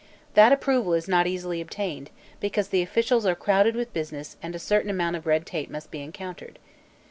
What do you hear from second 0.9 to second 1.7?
is not easily